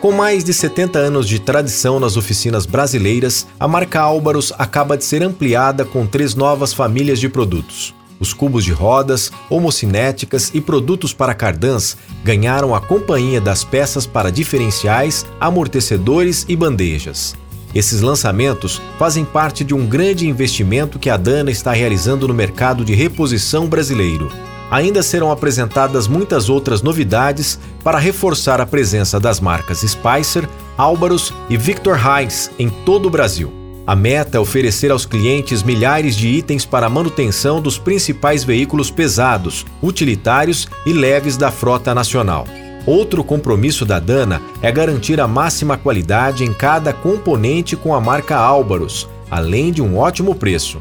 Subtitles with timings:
[0.00, 5.04] Com mais de 70 anos de tradição nas oficinas brasileiras, a marca Álvaros acaba de
[5.04, 7.94] ser ampliada com três novas famílias de produtos.
[8.18, 14.32] Os cubos de rodas, homocinéticas e produtos para cardãs ganharam a companhia das peças para
[14.32, 17.34] diferenciais, amortecedores e bandejas.
[17.74, 22.86] Esses lançamentos fazem parte de um grande investimento que a Dana está realizando no mercado
[22.86, 24.32] de reposição brasileiro
[24.70, 31.56] ainda serão apresentadas muitas outras novidades para reforçar a presença das marcas Spicer, Álvaros e
[31.56, 33.52] Victor Heinz em todo o Brasil.
[33.86, 38.90] A meta é oferecer aos clientes milhares de itens para a manutenção dos principais veículos
[38.90, 42.46] pesados, utilitários e leves da frota nacional.
[42.86, 48.36] Outro compromisso da Dana é garantir a máxima qualidade em cada componente com a marca
[48.36, 50.80] Álvaros, além de um ótimo preço.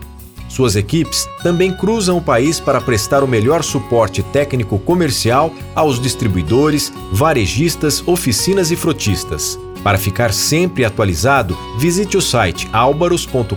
[0.50, 6.92] Suas equipes também cruzam o país para prestar o melhor suporte técnico comercial aos distribuidores,
[7.12, 9.60] varejistas, oficinas e frotistas.
[9.84, 13.54] Para ficar sempre atualizado, visite o site albaros.com.br,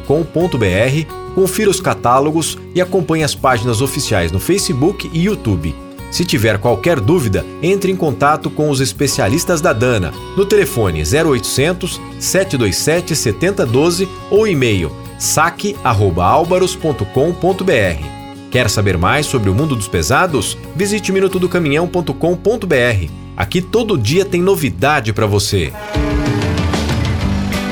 [1.35, 5.75] confira os catálogos e acompanhe as páginas oficiais no Facebook e YouTube.
[6.13, 11.99] Se tiver qualquer dúvida, entre em contato com os especialistas da Dana no telefone 0800
[12.21, 18.05] 727 7012 ou e-mail saque@albaros.com.br.
[18.51, 20.59] Quer saber mais sobre o mundo dos pesados?
[20.77, 23.11] Visite minutodocaminhão.com.br.
[23.35, 25.73] Aqui todo dia tem novidade para você.